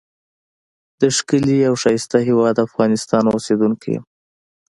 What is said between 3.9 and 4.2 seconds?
یم.